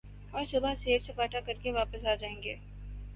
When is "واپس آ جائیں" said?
1.71-2.35